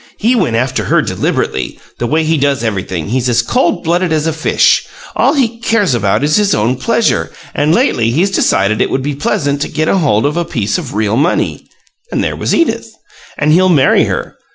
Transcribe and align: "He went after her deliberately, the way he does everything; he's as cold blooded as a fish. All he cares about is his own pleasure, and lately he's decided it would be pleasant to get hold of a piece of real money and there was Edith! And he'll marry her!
"He 0.17 0.33
went 0.35 0.55
after 0.55 0.85
her 0.85 1.03
deliberately, 1.03 1.77
the 1.99 2.07
way 2.07 2.23
he 2.23 2.35
does 2.39 2.63
everything; 2.63 3.09
he's 3.09 3.29
as 3.29 3.43
cold 3.43 3.83
blooded 3.83 4.11
as 4.11 4.25
a 4.25 4.33
fish. 4.33 4.87
All 5.15 5.33
he 5.35 5.59
cares 5.59 5.93
about 5.93 6.23
is 6.23 6.37
his 6.37 6.55
own 6.55 6.77
pleasure, 6.77 7.31
and 7.53 7.71
lately 7.71 8.09
he's 8.09 8.31
decided 8.31 8.81
it 8.81 8.89
would 8.89 9.03
be 9.03 9.13
pleasant 9.13 9.61
to 9.61 9.67
get 9.69 9.87
hold 9.87 10.25
of 10.25 10.37
a 10.37 10.43
piece 10.43 10.79
of 10.79 10.95
real 10.95 11.17
money 11.17 11.67
and 12.11 12.23
there 12.23 12.35
was 12.35 12.55
Edith! 12.55 12.89
And 13.37 13.51
he'll 13.51 13.69
marry 13.69 14.05
her! 14.05 14.39